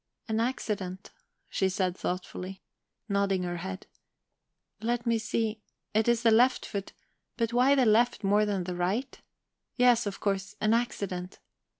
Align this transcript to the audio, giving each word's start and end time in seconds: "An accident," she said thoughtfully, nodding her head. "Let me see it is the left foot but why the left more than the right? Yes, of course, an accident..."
"An 0.27 0.39
accident," 0.39 1.11
she 1.47 1.69
said 1.69 1.95
thoughtfully, 1.95 2.63
nodding 3.07 3.43
her 3.43 3.57
head. 3.57 3.85
"Let 4.81 5.05
me 5.05 5.19
see 5.19 5.61
it 5.93 6.07
is 6.07 6.23
the 6.23 6.31
left 6.31 6.65
foot 6.65 6.93
but 7.37 7.53
why 7.53 7.75
the 7.75 7.85
left 7.85 8.23
more 8.23 8.43
than 8.43 8.63
the 8.63 8.73
right? 8.75 9.21
Yes, 9.75 10.07
of 10.07 10.19
course, 10.19 10.55
an 10.59 10.73
accident..." 10.73 11.37